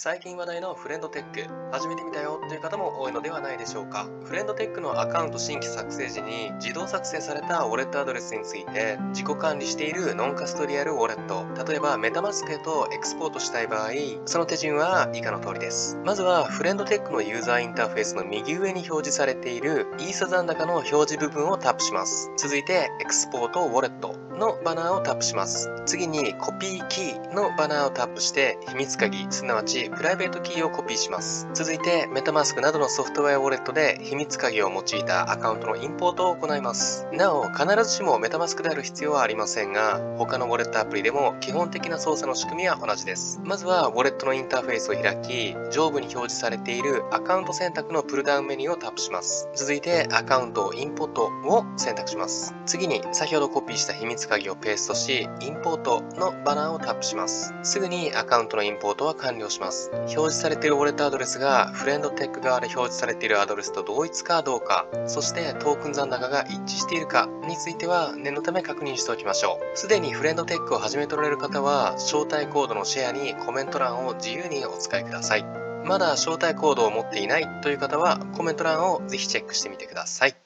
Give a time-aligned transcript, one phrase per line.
[0.00, 1.40] 最近話題のフレンドテック
[1.72, 4.06] 始めてみたよという方も多いのではないでしょうか。
[4.22, 13.90] フレンドテックのアカウント新規作成時に自動作成されたウォレットアドレスについて自己管理しているノンカストディアルウォレット例えばメタマスクへとエクスポートしたい場合
[14.24, 15.98] その手順は以下の通りです。
[16.04, 22.30] まずはフレンドテックのユーザーインターフェースの右上に表示されているイーサ残高の表示部分をタップします。
[22.36, 31.48] 続いて Export Wallet のバナーをタップします次に Copy Key のバナーをタップして秘密鍵すなわちプライベートキーをコピーします。
[31.54, 37.06] 続いて、メタマスクなどのソフトウェアウォレットで秘密鍵を用いたアカウントのインポートを行います。
[37.12, 43.40] なお、必ずしもメタマスクである必要はありませんが、他のウォレットアプリでも基本的な操作の仕組みは同じです。
[43.44, 49.48] まずは、ウォレットのインターフェースを開き、上部に表示されているアカウント選択のプルダウンメニューをタップします。
[49.54, 52.54] 続いて、アカウントインポートを選択します。
[52.66, 57.54] 次に、先ほどコピーした秘密鍵をペーストし、インポートのバナーをタップします。
[57.62, 59.90] すぐにアカウントのインポートは完了します。
[59.92, 69.78] 表示されているウォレットアドレスがフレンドテック側で表示されているアドレスと同一かどうか、そしてトークン残高が一致しているかについては念のため確認しておきましょう。
[69.78, 75.44] すでにフレンドテックを始めておられる方は、招待コードのシェアにコメント欄を自由にお使いください。
[75.84, 80.34] まだ招待コードを持っていないという方はコメント欄をぜひチェックしてみてください。